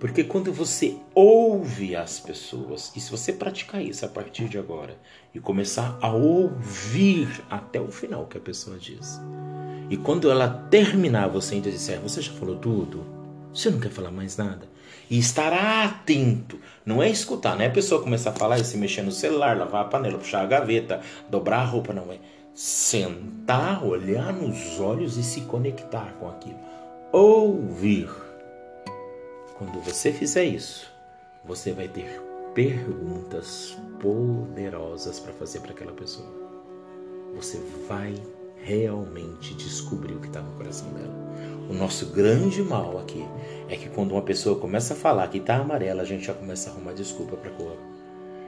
Porque 0.00 0.24
quando 0.24 0.52
você 0.52 0.96
ouve 1.14 1.94
as 1.94 2.18
pessoas, 2.18 2.90
e 2.96 3.00
se 3.00 3.08
você 3.08 3.32
praticar 3.32 3.80
isso 3.80 4.04
a 4.04 4.08
partir 4.08 4.48
de 4.48 4.58
agora 4.58 4.98
e 5.32 5.38
começar 5.38 5.96
a 6.02 6.12
ouvir 6.12 7.28
até 7.48 7.80
o 7.80 7.86
final 7.92 8.26
que 8.26 8.36
a 8.36 8.40
pessoa 8.40 8.76
diz, 8.76 9.20
e 9.88 9.96
quando 9.96 10.28
ela 10.28 10.48
terminar, 10.68 11.28
você 11.28 11.54
ainda 11.54 11.70
disser: 11.70 12.00
Você 12.00 12.20
já 12.20 12.32
falou 12.32 12.56
tudo? 12.56 13.06
Você 13.54 13.70
não 13.70 13.78
quer 13.78 13.90
falar 13.90 14.10
mais 14.10 14.36
nada? 14.36 14.66
E 15.08 15.20
estar 15.20 15.52
atento. 15.52 16.58
Não 16.84 17.00
é 17.00 17.08
escutar, 17.08 17.54
não 17.54 17.62
é 17.62 17.68
a 17.68 17.70
pessoa 17.70 18.02
começar 18.02 18.30
a 18.30 18.34
falar 18.34 18.58
e 18.58 18.64
se 18.64 18.76
mexer 18.76 19.02
no 19.02 19.12
celular, 19.12 19.56
lavar 19.56 19.82
a 19.82 19.88
panela, 19.88 20.18
puxar 20.18 20.42
a 20.42 20.46
gaveta, 20.46 21.00
dobrar 21.30 21.60
a 21.60 21.64
roupa. 21.64 21.92
Não 21.92 22.10
é. 22.10 22.18
Sentar, 22.54 23.82
olhar 23.82 24.30
nos 24.32 24.78
olhos 24.78 25.16
e 25.16 25.22
se 25.22 25.40
conectar 25.42 26.14
com 26.20 26.28
aquilo. 26.28 26.58
Ouvir. 27.10 28.10
Quando 29.56 29.80
você 29.80 30.12
fizer 30.12 30.44
isso, 30.44 30.90
você 31.44 31.72
vai 31.72 31.88
ter 31.88 32.20
perguntas 32.54 33.76
poderosas 34.00 35.18
para 35.18 35.32
fazer 35.32 35.60
para 35.60 35.72
aquela 35.72 35.92
pessoa. 35.92 36.28
Você 37.34 37.58
vai 37.88 38.14
realmente 38.62 39.54
descobrir 39.54 40.14
o 40.14 40.20
que 40.20 40.26
está 40.26 40.40
no 40.42 40.52
coração 40.56 40.92
dela. 40.92 41.14
O 41.70 41.72
nosso 41.72 42.06
grande 42.06 42.62
mal 42.62 42.98
aqui 42.98 43.24
é 43.68 43.76
que 43.76 43.88
quando 43.88 44.12
uma 44.12 44.22
pessoa 44.22 44.58
começa 44.58 44.92
a 44.92 44.96
falar 44.96 45.28
que 45.28 45.38
está 45.38 45.56
amarela, 45.56 46.02
a 46.02 46.04
gente 46.04 46.26
já 46.26 46.34
começa 46.34 46.68
a 46.68 46.72
arrumar 46.74 46.92
desculpa 46.92 47.36
para 47.36 47.50
a 47.50 47.54
cor. 47.54 47.76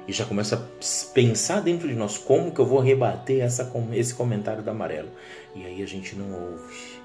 E 0.07 0.13
já 0.13 0.25
começa 0.25 0.57
a 0.57 1.13
pensar 1.15 1.61
dentro 1.61 1.89
de 1.89 1.95
nós 1.95 2.19
como 2.19 2.53
que 2.53 2.61
eu 2.61 2.67
vou 2.67 2.81
rebater 2.81 3.41
essa, 3.41 3.71
esse 3.93 4.15
comentário 4.15 4.63
do 4.63 4.71
amarelo. 4.71 5.09
E 5.55 5.65
aí 5.65 5.83
a 5.83 5.87
gente 5.87 6.15
não 6.15 6.31
ouve. 6.33 7.01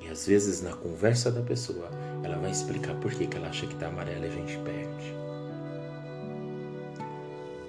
E 0.00 0.08
às 0.08 0.26
vezes 0.26 0.62
na 0.62 0.72
conversa 0.72 1.30
da 1.30 1.42
pessoa, 1.42 1.90
ela 2.22 2.36
vai 2.38 2.50
explicar 2.50 2.94
por 2.96 3.12
que, 3.12 3.26
que 3.26 3.36
ela 3.36 3.48
acha 3.48 3.66
que 3.66 3.74
está 3.74 3.88
amarela 3.88 4.26
e 4.26 4.28
a 4.28 4.32
gente 4.32 4.58
perde. 4.58 5.14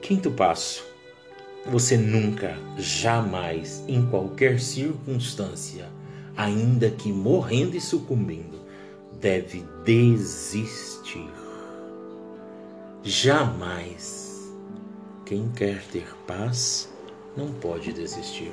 Quinto 0.01 0.31
passo 0.31 0.85
você 1.69 1.97
nunca, 1.97 2.57
jamais, 2.77 3.83
em 3.89 4.05
qualquer 4.05 4.59
circunstância, 4.59 5.89
ainda 6.35 6.89
que 6.89 7.11
morrendo 7.11 7.75
e 7.75 7.81
sucumbindo, 7.81 8.61
deve 9.19 9.65
desistir. 9.83 11.29
Jamais. 13.09 14.51
Quem 15.25 15.49
quer 15.55 15.81
ter 15.93 16.13
paz 16.27 16.89
não 17.37 17.53
pode 17.53 17.93
desistir. 17.93 18.51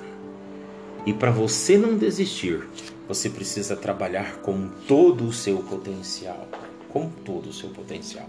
E 1.04 1.12
para 1.12 1.32
você 1.32 1.76
não 1.76 1.98
desistir, 1.98 2.64
você 3.08 3.28
precisa 3.28 3.74
trabalhar 3.74 4.36
com 4.42 4.68
todo 4.86 5.26
o 5.26 5.32
seu 5.32 5.58
potencial, 5.58 6.46
com 6.88 7.10
todo 7.10 7.48
o 7.48 7.52
seu 7.52 7.70
potencial. 7.70 8.28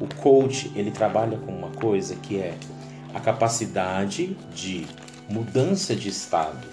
O 0.00 0.12
coach, 0.20 0.72
ele 0.74 0.90
trabalha 0.90 1.38
com 1.38 1.56
uma 1.56 1.70
coisa 1.70 2.16
que 2.16 2.38
é 2.38 2.58
a 3.14 3.20
capacidade 3.20 4.36
de 4.52 4.84
mudança 5.30 5.94
de 5.94 6.08
estado. 6.08 6.66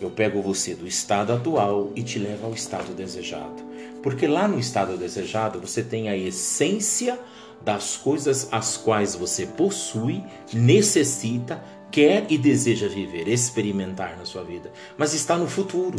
Eu 0.00 0.10
pego 0.10 0.42
você 0.42 0.74
do 0.74 0.84
estado 0.84 1.32
atual 1.32 1.92
e 1.94 2.02
te 2.02 2.18
levo 2.18 2.46
ao 2.46 2.54
estado 2.54 2.92
desejado. 2.92 3.62
Porque 4.02 4.26
lá 4.26 4.48
no 4.48 4.58
estado 4.58 4.96
desejado 4.96 5.60
você 5.60 5.80
tem 5.80 6.08
a 6.08 6.16
essência 6.16 7.16
das 7.64 7.96
coisas 7.96 8.48
as 8.50 8.76
quais 8.76 9.14
você 9.14 9.46
possui, 9.46 10.22
necessita, 10.52 11.62
quer 11.90 12.26
e 12.30 12.38
deseja 12.38 12.88
viver, 12.88 13.28
experimentar 13.28 14.16
na 14.16 14.24
sua 14.24 14.42
vida, 14.42 14.72
mas 14.96 15.14
está 15.14 15.36
no 15.36 15.46
futuro. 15.46 15.98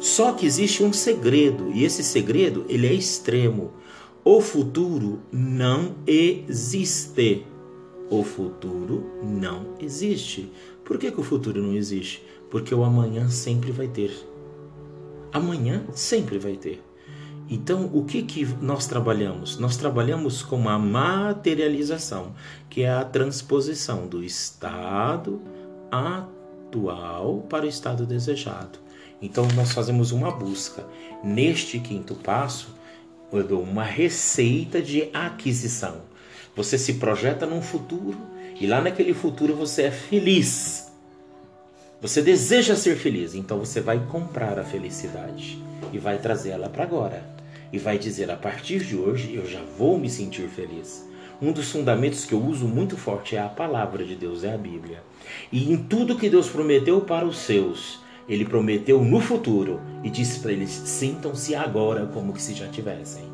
Só 0.00 0.32
que 0.32 0.46
existe 0.46 0.82
um 0.82 0.92
segredo, 0.92 1.70
e 1.72 1.84
esse 1.84 2.02
segredo 2.02 2.64
ele 2.68 2.86
é 2.86 2.92
extremo. 2.92 3.72
O 4.24 4.40
futuro 4.40 5.20
não 5.30 5.94
existe. 6.06 7.46
O 8.10 8.22
futuro 8.22 9.10
não 9.22 9.74
existe. 9.80 10.52
Por 10.84 10.98
que, 10.98 11.10
que 11.10 11.20
o 11.20 11.24
futuro 11.24 11.62
não 11.62 11.74
existe? 11.74 12.24
Porque 12.50 12.74
o 12.74 12.84
amanhã 12.84 13.28
sempre 13.28 13.72
vai 13.72 13.88
ter. 13.88 14.12
Amanhã 15.32 15.84
sempre 15.94 16.38
vai 16.38 16.56
ter. 16.56 16.82
Então, 17.54 17.90
o 17.92 18.02
que, 18.02 18.22
que 18.22 18.46
nós 18.62 18.86
trabalhamos? 18.86 19.58
Nós 19.58 19.76
trabalhamos 19.76 20.40
com 20.42 20.70
a 20.70 20.78
materialização, 20.78 22.34
que 22.70 22.82
é 22.82 22.90
a 22.90 23.04
transposição 23.04 24.06
do 24.06 24.24
estado 24.24 25.38
atual 25.90 27.44
para 27.50 27.66
o 27.66 27.68
estado 27.68 28.06
desejado. 28.06 28.78
Então, 29.20 29.46
nós 29.54 29.72
fazemos 29.72 30.12
uma 30.12 30.30
busca. 30.30 30.86
Neste 31.22 31.78
quinto 31.78 32.14
passo, 32.14 32.74
eu 33.30 33.46
dou 33.46 33.62
uma 33.62 33.84
receita 33.84 34.80
de 34.80 35.10
aquisição. 35.12 35.96
Você 36.56 36.78
se 36.78 36.94
projeta 36.94 37.44
num 37.44 37.60
futuro 37.60 38.16
e 38.58 38.66
lá 38.66 38.80
naquele 38.80 39.12
futuro 39.12 39.54
você 39.54 39.82
é 39.82 39.90
feliz. 39.90 40.90
Você 42.00 42.22
deseja 42.22 42.74
ser 42.76 42.96
feliz, 42.96 43.34
então 43.34 43.58
você 43.58 43.82
vai 43.82 43.98
comprar 44.06 44.58
a 44.58 44.64
felicidade 44.64 45.62
e 45.92 45.98
vai 45.98 46.16
trazê-la 46.16 46.70
para 46.70 46.84
agora. 46.84 47.41
E 47.72 47.78
vai 47.78 47.98
dizer: 47.98 48.30
a 48.30 48.36
partir 48.36 48.84
de 48.84 48.96
hoje 48.96 49.34
eu 49.34 49.48
já 49.48 49.60
vou 49.78 49.98
me 49.98 50.10
sentir 50.10 50.48
feliz. 50.48 51.08
Um 51.40 51.50
dos 51.50 51.72
fundamentos 51.72 52.24
que 52.24 52.34
eu 52.34 52.40
uso 52.40 52.68
muito 52.68 52.96
forte 52.96 53.34
é 53.34 53.40
a 53.40 53.48
palavra 53.48 54.04
de 54.04 54.14
Deus, 54.14 54.44
é 54.44 54.54
a 54.54 54.58
Bíblia. 54.58 55.02
E 55.50 55.72
em 55.72 55.76
tudo 55.76 56.16
que 56.16 56.30
Deus 56.30 56.48
prometeu 56.48 57.00
para 57.00 57.26
os 57.26 57.38
seus, 57.38 57.98
ele 58.28 58.44
prometeu 58.44 59.02
no 59.02 59.20
futuro 59.20 59.80
e 60.04 60.10
disse 60.10 60.40
para 60.40 60.52
eles: 60.52 60.70
sintam-se 60.70 61.54
agora 61.54 62.06
como 62.06 62.38
se 62.38 62.54
já 62.54 62.68
tivessem. 62.68 63.24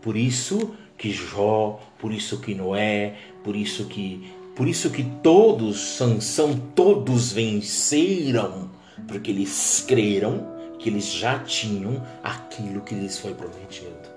Por 0.00 0.16
isso 0.16 0.74
que 0.96 1.10
Jó, 1.10 1.78
por 1.98 2.12
isso 2.12 2.40
que 2.40 2.54
Noé, 2.54 3.16
por 3.44 3.54
isso 3.54 3.84
que 3.84 4.32
por 4.56 4.66
isso 4.66 4.90
que 4.90 5.04
todos 5.22 5.96
Sansão, 5.96 6.60
todos 6.74 7.32
venceram, 7.32 8.68
porque 9.06 9.30
eles 9.30 9.84
creram 9.86 10.57
que 10.78 10.88
eles 10.88 11.06
já 11.06 11.38
tinham 11.40 12.02
aquilo 12.22 12.80
que 12.80 12.94
lhes 12.94 13.18
foi 13.18 13.34
prometido. 13.34 14.08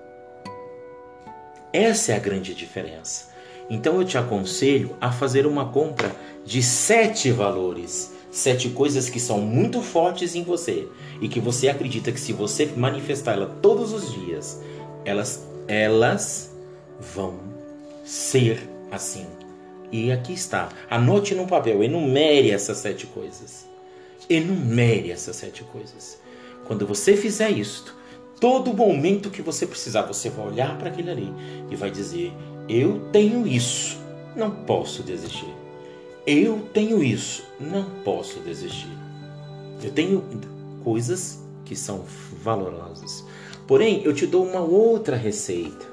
Essa 1.74 2.14
é 2.14 2.16
a 2.16 2.20
grande 2.20 2.54
diferença. 2.54 3.30
Então 3.70 3.96
eu 3.96 4.06
te 4.06 4.18
aconselho 4.18 4.96
a 5.00 5.12
fazer 5.12 5.48
uma 5.48 5.72
compra 5.72 6.12
de 6.46 6.62
sete 6.62 7.32
valores, 7.32 8.12
sete 8.30 8.70
coisas 8.70 9.10
que 9.10 9.20
são 9.20 9.40
muito 9.40 9.82
fortes 9.82 10.36
em 10.36 10.44
você 10.44 10.88
e 11.22 11.30
que 11.30 11.40
você 11.40 11.70
acredita 11.70 12.12
que 12.12 12.20
se 12.20 12.34
você 12.34 12.66
manifestar 12.66 13.34
ela 13.34 13.58
todos 13.62 13.94
os 13.94 14.12
dias, 14.12 14.62
elas 15.06 15.48
elas 15.68 16.52
vão 17.00 17.40
ser 18.04 18.68
assim. 18.92 19.26
E 19.92 20.12
aqui 20.12 20.34
está. 20.34 20.70
Anote 20.90 21.34
no 21.34 21.48
papel, 21.48 21.84
enumere 21.84 22.52
essas 22.52 22.78
sete 22.78 23.08
coisas. 23.08 23.66
Enumere 24.30 25.12
essas 25.12 25.38
sete 25.38 25.64
coisas. 25.64 26.21
Quando 26.72 26.88
você 26.88 27.18
fizer 27.18 27.50
isto, 27.50 27.94
todo 28.40 28.74
momento 28.74 29.30
que 29.30 29.42
você 29.42 29.68
precisar, 29.68 30.04
você 30.04 30.30
vai 30.30 30.48
olhar 30.48 30.78
para 30.78 30.88
aquele 30.88 31.12
ali 31.12 31.34
e 31.70 31.76
vai 31.76 31.92
dizer: 31.92 32.32
Eu 32.70 33.10
tenho 33.12 33.46
isso, 33.46 34.00
não 34.38 34.52
posso 34.52 35.04
desistir. 35.04 35.54
Eu 36.26 36.66
tenho 36.74 37.04
isso, 37.04 37.44
não 37.60 37.84
posso 38.06 38.40
desistir. 38.40 38.88
Eu 39.84 39.92
tenho 39.92 40.24
coisas 40.82 41.44
que 41.66 41.76
são 41.76 42.06
valorosas. 42.42 43.26
Porém, 43.68 44.02
eu 44.06 44.14
te 44.14 44.26
dou 44.26 44.46
uma 44.46 44.62
outra 44.62 45.18
receita. 45.18 45.86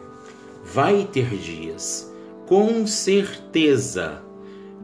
Vai 0.64 1.09
ter 1.12 1.29
dias, 1.38 2.09
com 2.47 2.87
certeza, 2.87 4.23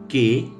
que 0.08 0.52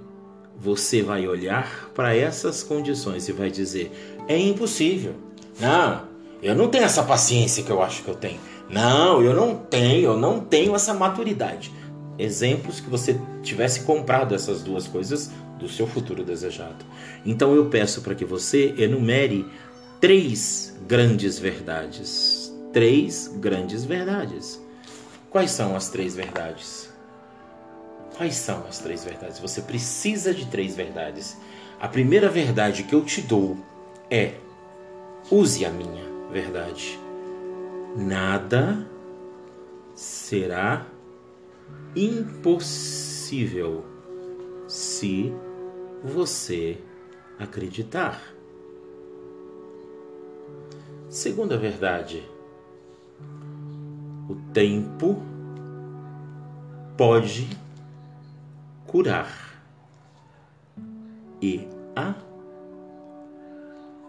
você 0.56 1.02
vai 1.02 1.26
olhar 1.26 1.90
para 1.92 2.14
essas 2.14 2.62
condições 2.62 3.28
e 3.28 3.32
vai 3.32 3.50
dizer: 3.50 3.90
é 4.28 4.38
impossível. 4.38 5.23
Não, 5.60 6.02
eu 6.42 6.54
não 6.54 6.68
tenho 6.68 6.84
essa 6.84 7.02
paciência 7.02 7.62
que 7.62 7.70
eu 7.70 7.82
acho 7.82 8.02
que 8.02 8.08
eu 8.08 8.14
tenho. 8.14 8.40
Não, 8.68 9.22
eu 9.22 9.34
não 9.34 9.56
tenho, 9.56 10.12
eu 10.12 10.18
não 10.18 10.40
tenho 10.40 10.74
essa 10.74 10.94
maturidade. 10.94 11.72
Exemplos 12.18 12.80
que 12.80 12.88
você 12.88 13.20
tivesse 13.42 13.80
comprado 13.80 14.34
essas 14.34 14.62
duas 14.62 14.86
coisas 14.86 15.30
do 15.58 15.68
seu 15.68 15.86
futuro 15.86 16.24
desejado. 16.24 16.84
Então 17.24 17.54
eu 17.54 17.66
peço 17.66 18.00
para 18.02 18.14
que 18.14 18.24
você 18.24 18.74
enumere 18.78 19.46
três 20.00 20.76
grandes 20.86 21.38
verdades. 21.38 22.52
Três 22.72 23.28
grandes 23.36 23.84
verdades. 23.84 24.60
Quais 25.30 25.50
são 25.50 25.74
as 25.74 25.88
três 25.88 26.14
verdades? 26.14 26.92
Quais 28.16 28.36
são 28.36 28.64
as 28.68 28.78
três 28.78 29.04
verdades? 29.04 29.40
Você 29.40 29.60
precisa 29.60 30.32
de 30.32 30.46
três 30.46 30.76
verdades. 30.76 31.36
A 31.80 31.88
primeira 31.88 32.28
verdade 32.28 32.84
que 32.84 32.94
eu 32.94 33.04
te 33.04 33.20
dou 33.20 33.56
é: 34.10 34.34
use 35.30 35.64
a 35.64 35.70
minha 35.70 36.04
verdade. 36.30 36.98
Nada 37.96 38.86
será 39.94 40.86
impossível 41.94 43.84
se 44.66 45.32
você 46.02 46.78
acreditar. 47.38 48.20
Segunda 51.08 51.56
verdade: 51.56 52.28
o 54.28 54.34
tempo 54.52 55.22
pode 56.96 57.48
curar 58.86 59.54
e 61.40 61.68
a 61.94 62.14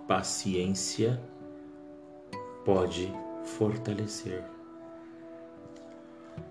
paciência 0.07 1.19
pode 2.63 3.11
fortalecer. 3.57 4.43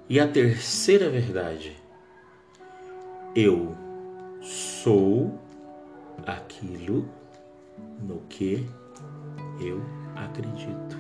E 0.08 0.20
a 0.20 0.28
terceira 0.28 1.08
verdade, 1.08 1.76
eu 3.34 3.74
sou 4.40 5.38
aquilo 6.26 7.08
no 8.00 8.20
que 8.28 8.68
eu 9.60 9.82
acredito. 10.14 10.96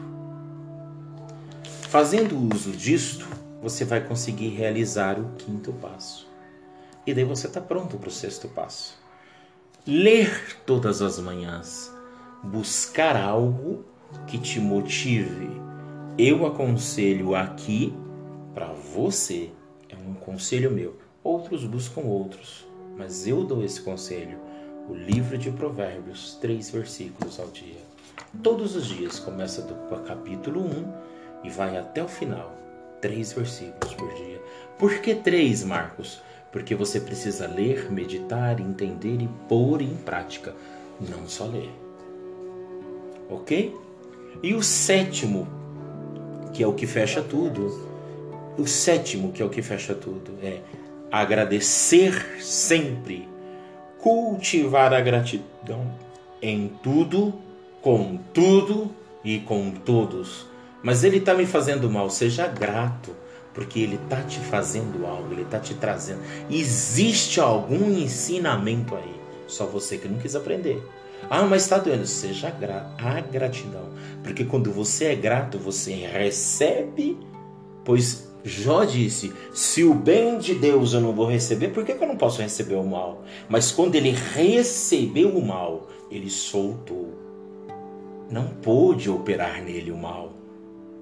Fazendo 1.88 2.36
uso 2.52 2.72
disto, 2.72 3.26
você 3.62 3.84
vai 3.84 4.04
conseguir 4.04 4.48
realizar 4.48 5.18
o 5.18 5.32
quinto 5.36 5.72
passo. 5.74 6.28
E 7.06 7.14
daí 7.14 7.24
você 7.24 7.46
está 7.46 7.60
pronto 7.60 7.98
para 7.98 8.08
o 8.08 8.12
sexto 8.12 8.48
passo. 8.48 8.98
Ler 9.86 10.56
todas 10.64 11.02
as 11.02 11.18
manhãs 11.18 11.93
buscar 12.44 13.16
algo 13.16 13.84
que 14.26 14.38
te 14.38 14.60
motive. 14.60 15.50
Eu 16.18 16.46
aconselho 16.46 17.34
aqui 17.34 17.92
para 18.54 18.66
você, 18.66 19.50
é 19.88 19.96
um 19.96 20.14
conselho 20.14 20.70
meu. 20.70 20.96
Outros 21.22 21.64
buscam 21.64 22.02
outros, 22.02 22.66
mas 22.96 23.26
eu 23.26 23.44
dou 23.44 23.64
esse 23.64 23.80
conselho. 23.80 24.38
O 24.88 24.94
livro 24.94 25.38
de 25.38 25.50
Provérbios, 25.50 26.36
três 26.40 26.70
versículos 26.70 27.40
ao 27.40 27.48
dia. 27.48 27.80
Todos 28.42 28.76
os 28.76 28.86
dias, 28.86 29.18
começa 29.18 29.62
do 29.62 29.74
capítulo 30.04 30.60
1 30.60 30.92
e 31.44 31.50
vai 31.50 31.78
até 31.78 32.02
o 32.02 32.08
final. 32.08 32.54
Três 33.00 33.32
versículos 33.32 33.94
por 33.94 34.12
dia. 34.14 34.40
Por 34.78 34.98
que 34.98 35.14
três, 35.14 35.64
Marcos? 35.64 36.20
Porque 36.52 36.74
você 36.74 37.00
precisa 37.00 37.48
ler, 37.48 37.90
meditar, 37.90 38.60
entender 38.60 39.22
e 39.22 39.28
pôr 39.48 39.80
em 39.80 39.96
prática, 39.96 40.54
não 41.00 41.26
só 41.26 41.46
ler 41.46 41.83
ok? 43.28 43.74
E 44.42 44.54
o 44.54 44.62
sétimo, 44.62 45.48
que 46.52 46.62
é 46.62 46.66
o 46.66 46.72
que 46.72 46.86
fecha 46.86 47.22
tudo, 47.22 47.88
o 48.58 48.66
sétimo, 48.66 49.32
que 49.32 49.42
é 49.42 49.44
o 49.44 49.50
que 49.50 49.62
fecha 49.62 49.94
tudo, 49.94 50.32
é 50.42 50.60
agradecer 51.10 52.40
sempre, 52.40 53.28
cultivar 53.98 54.92
a 54.92 55.00
gratidão 55.00 55.92
em 56.42 56.68
tudo 56.82 57.34
com 57.80 58.18
tudo 58.32 58.90
e 59.24 59.40
com 59.40 59.70
todos. 59.70 60.46
Mas 60.82 61.04
ele 61.04 61.18
está 61.18 61.34
me 61.34 61.46
fazendo 61.46 61.90
mal. 61.90 62.10
Seja 62.10 62.46
grato, 62.46 63.14
porque 63.52 63.78
ele 63.78 63.96
está 63.96 64.22
te 64.22 64.38
fazendo 64.40 65.06
algo, 65.06 65.32
ele 65.32 65.42
está 65.42 65.58
te 65.58 65.74
trazendo. 65.74 66.20
Existe 66.50 67.40
algum 67.40 67.92
ensinamento 67.96 68.94
aí, 68.94 69.14
só 69.46 69.66
você 69.66 69.96
que 69.98 70.08
não 70.08 70.18
quis 70.18 70.34
aprender. 70.34 70.82
Ah, 71.30 71.42
mas 71.42 71.62
está 71.62 71.78
doendo. 71.78 72.06
Seja 72.06 72.50
grato. 72.50 73.04
A 73.04 73.20
gratidão. 73.20 73.88
Porque 74.22 74.44
quando 74.44 74.70
você 74.72 75.06
é 75.06 75.14
grato, 75.14 75.58
você 75.58 75.92
recebe, 75.92 77.18
pois 77.84 78.28
Jó 78.44 78.84
disse: 78.84 79.32
se 79.54 79.82
o 79.84 79.94
bem 79.94 80.38
de 80.38 80.54
Deus 80.54 80.92
eu 80.92 81.00
não 81.00 81.12
vou 81.12 81.26
receber, 81.26 81.68
por 81.68 81.82
que, 81.84 81.94
que 81.94 82.04
eu 82.04 82.08
não 82.08 82.16
posso 82.16 82.42
receber 82.42 82.74
o 82.74 82.84
mal? 82.84 83.24
Mas 83.48 83.72
quando 83.72 83.94
ele 83.94 84.10
recebeu 84.10 85.30
o 85.30 85.44
mal, 85.44 85.88
ele 86.10 86.28
soltou. 86.28 87.14
Não 88.30 88.46
pôde 88.46 89.08
operar 89.08 89.62
nele 89.62 89.90
o 89.90 89.96
mal, 89.96 90.32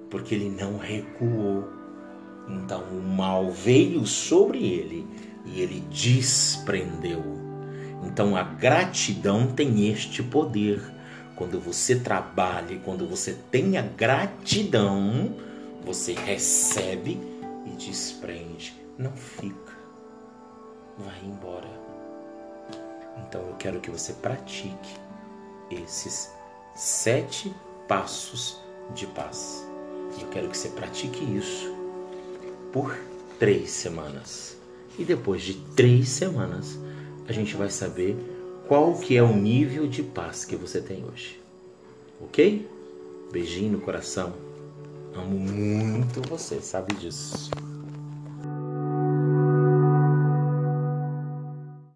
porque 0.09 0.35
ele 0.35 0.49
não 0.49 0.77
recuou. 0.77 1.65
Então 2.47 2.83
o 2.91 3.01
mal 3.01 3.51
veio 3.51 4.05
sobre 4.05 4.59
ele 4.59 5.05
e 5.45 5.61
ele 5.61 5.83
desprendeu. 5.91 7.42
Então 8.05 8.35
a 8.35 8.43
gratidão 8.43 9.47
tem 9.47 9.89
este 9.89 10.21
poder. 10.21 10.81
Quando 11.35 11.59
você 11.59 11.95
trabalha, 11.95 12.79
quando 12.83 13.07
você 13.07 13.33
tem 13.49 13.77
a 13.77 13.81
gratidão, 13.81 15.35
você 15.83 16.13
recebe 16.13 17.19
e 17.65 17.69
desprende. 17.71 18.73
Não 18.97 19.11
fica. 19.11 19.73
Vai 20.97 21.19
embora. 21.25 21.69
Então 23.17 23.41
eu 23.41 23.55
quero 23.55 23.79
que 23.79 23.89
você 23.89 24.13
pratique 24.13 24.95
esses 25.71 26.31
sete 26.75 27.53
passos 27.87 28.59
de 28.93 29.07
paz. 29.07 29.67
Eu 30.19 30.27
quero 30.27 30.49
que 30.49 30.57
você 30.57 30.69
pratique 30.69 31.23
isso 31.35 31.73
por 32.71 32.95
três 33.39 33.71
semanas. 33.71 34.55
E 34.97 35.03
depois 35.03 35.41
de 35.41 35.55
três 35.75 36.09
semanas, 36.09 36.77
a 37.27 37.31
gente 37.31 37.55
vai 37.55 37.69
saber 37.69 38.15
qual 38.67 38.97
que 38.97 39.17
é 39.17 39.23
o 39.23 39.35
nível 39.35 39.87
de 39.87 40.03
paz 40.03 40.45
que 40.45 40.55
você 40.55 40.81
tem 40.81 41.03
hoje. 41.05 41.41
Ok? 42.21 42.67
Beijinho 43.31 43.73
no 43.73 43.81
coração. 43.81 44.33
Amo 45.13 45.37
muito 45.37 46.21
você, 46.27 46.61
sabe 46.61 46.93
disso. 46.95 47.51